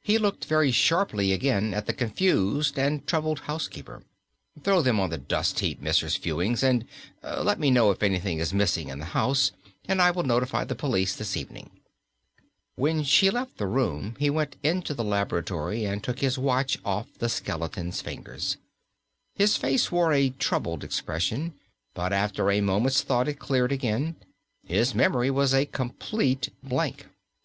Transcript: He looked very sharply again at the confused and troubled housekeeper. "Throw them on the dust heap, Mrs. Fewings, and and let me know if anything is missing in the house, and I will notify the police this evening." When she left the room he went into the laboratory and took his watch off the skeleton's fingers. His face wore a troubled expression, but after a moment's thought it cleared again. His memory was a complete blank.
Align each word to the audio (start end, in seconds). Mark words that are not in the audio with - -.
He 0.00 0.16
looked 0.18 0.44
very 0.44 0.70
sharply 0.70 1.32
again 1.32 1.74
at 1.74 1.86
the 1.86 1.92
confused 1.92 2.78
and 2.78 3.04
troubled 3.04 3.40
housekeeper. 3.50 4.04
"Throw 4.62 4.80
them 4.80 5.00
on 5.00 5.10
the 5.10 5.18
dust 5.18 5.58
heap, 5.58 5.82
Mrs. 5.82 6.16
Fewings, 6.16 6.62
and 6.62 6.84
and 7.20 7.44
let 7.44 7.58
me 7.58 7.72
know 7.72 7.90
if 7.90 8.00
anything 8.00 8.38
is 8.38 8.54
missing 8.54 8.90
in 8.90 9.00
the 9.00 9.06
house, 9.06 9.50
and 9.88 10.00
I 10.00 10.12
will 10.12 10.22
notify 10.22 10.62
the 10.62 10.76
police 10.76 11.16
this 11.16 11.36
evening." 11.36 11.70
When 12.76 13.02
she 13.02 13.28
left 13.28 13.58
the 13.58 13.66
room 13.66 14.14
he 14.20 14.30
went 14.30 14.54
into 14.62 14.94
the 14.94 15.02
laboratory 15.02 15.84
and 15.84 16.00
took 16.00 16.20
his 16.20 16.38
watch 16.38 16.78
off 16.84 17.08
the 17.18 17.28
skeleton's 17.28 18.00
fingers. 18.00 18.58
His 19.34 19.56
face 19.56 19.90
wore 19.90 20.12
a 20.12 20.30
troubled 20.30 20.84
expression, 20.84 21.54
but 21.92 22.12
after 22.12 22.52
a 22.52 22.60
moment's 22.60 23.02
thought 23.02 23.26
it 23.26 23.40
cleared 23.40 23.72
again. 23.72 24.14
His 24.64 24.94
memory 24.94 25.32
was 25.32 25.52
a 25.52 25.66
complete 25.66 26.50
blank. 26.62 27.06